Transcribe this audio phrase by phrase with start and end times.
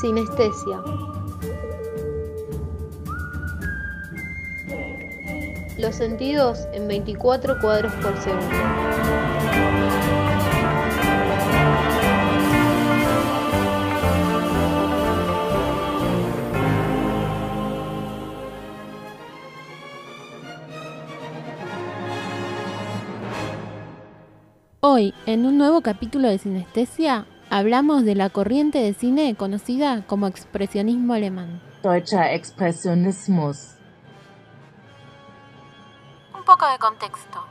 [0.00, 0.82] Sinestesia.
[5.76, 8.46] Los sentidos en 24 cuadros por segundo.
[24.80, 30.28] Hoy, en un nuevo capítulo de Sinestesia, hablamos de la corriente de cine conocida como
[30.28, 31.60] expresionismo alemán.
[31.82, 33.74] Deutscher Expressionismus.
[36.34, 37.44] Un poco de contexto.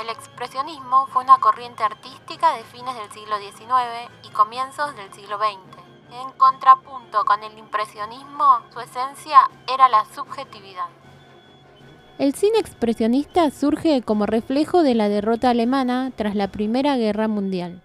[0.00, 5.36] El expresionismo fue una corriente artística de fines del siglo XIX y comienzos del siglo
[5.38, 5.82] XX.
[6.12, 10.86] En contrapunto con el impresionismo, su esencia era la subjetividad.
[12.18, 17.83] El cine expresionista surge como reflejo de la derrota alemana tras la Primera Guerra Mundial.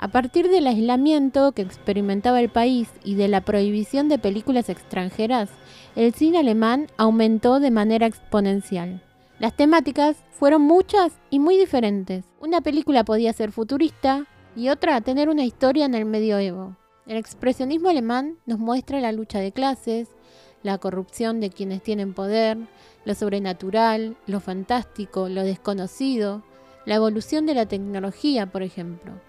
[0.00, 5.50] A partir del aislamiento que experimentaba el país y de la prohibición de películas extranjeras,
[5.96, 9.02] el cine alemán aumentó de manera exponencial.
[9.40, 12.24] Las temáticas fueron muchas y muy diferentes.
[12.40, 16.76] Una película podía ser futurista y otra tener una historia en el medioevo.
[17.06, 20.10] El expresionismo alemán nos muestra la lucha de clases,
[20.62, 22.56] la corrupción de quienes tienen poder,
[23.04, 26.44] lo sobrenatural, lo fantástico, lo desconocido,
[26.86, 29.27] la evolución de la tecnología, por ejemplo.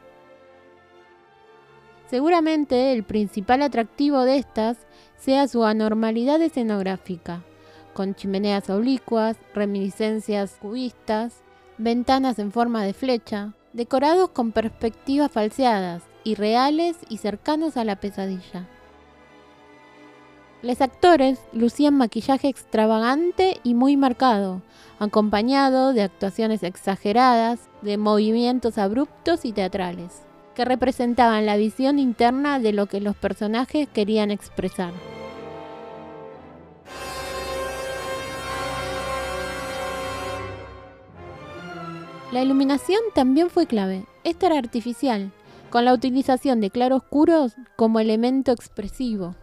[2.10, 4.78] Seguramente el principal atractivo de estas
[5.16, 7.44] sea su anormalidad escenográfica,
[7.94, 11.44] con chimeneas oblicuas, reminiscencias cubistas,
[11.78, 18.68] ventanas en forma de flecha, decorados con perspectivas falseadas, irreales y cercanos a la pesadilla.
[20.64, 24.64] Los actores lucían maquillaje extravagante y muy marcado,
[24.98, 30.24] acompañado de actuaciones exageradas, de movimientos abruptos y teatrales,
[30.56, 34.94] que representaban la visión interna de lo que los personajes querían expresar.
[42.32, 44.06] La iluminación también fue clave.
[44.24, 45.32] Esta era artificial,
[45.70, 49.36] con la utilización de claroscuros como elemento expresivo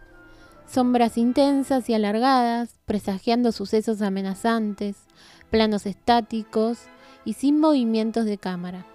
[0.67, 4.97] sombras intensas y alargadas, presagiando sucesos amenazantes,
[5.49, 6.79] planos estáticos
[7.25, 8.85] y sin movimientos de cámara.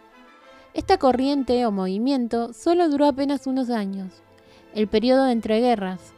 [0.75, 4.11] Esta corriente o movimiento solo duró apenas unos años,
[4.75, 6.15] el periodo de entreguerras,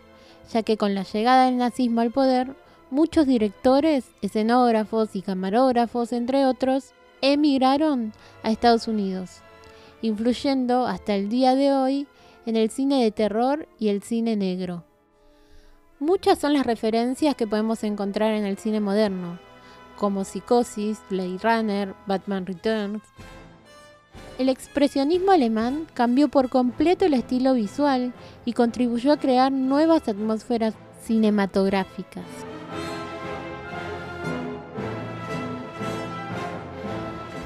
[0.52, 2.54] ya que con la llegada del nazismo al poder,
[2.90, 8.12] muchos directores, escenógrafos y camarógrafos, entre otros, emigraron
[8.44, 9.40] a Estados Unidos,
[10.02, 12.06] influyendo hasta el día de hoy
[12.46, 14.84] en el cine de terror y el cine negro.
[15.98, 19.38] Muchas son las referencias que podemos encontrar en el cine moderno,
[19.96, 23.02] como Psicosis, Blade Runner, Batman Returns.
[24.36, 28.12] El expresionismo alemán cambió por completo el estilo visual
[28.44, 32.24] y contribuyó a crear nuevas atmósferas cinematográficas.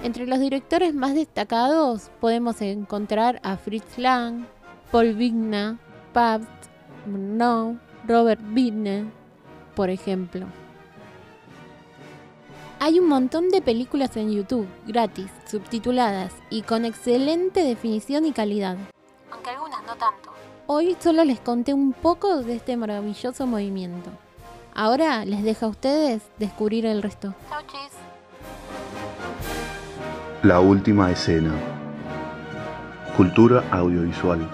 [0.03, 4.47] Entre los directores más destacados podemos encontrar a Fritz Lang,
[4.91, 5.78] Paul Vigna,
[6.15, 6.49] Pabst,
[7.05, 9.05] Murnau, Robert Bittner,
[9.75, 10.47] por ejemplo.
[12.80, 18.76] Hay un montón de películas en YouTube, gratis, subtituladas y con excelente definición y calidad.
[19.32, 20.30] Aunque algunas no tanto.
[20.68, 24.10] Hoy solo les conté un poco de este maravilloso movimiento.
[24.74, 27.34] Ahora les dejo a ustedes descubrir el resto.
[27.48, 27.98] Chau, chis.
[30.44, 31.52] La última escena.
[33.16, 34.48] Cultura audiovisual.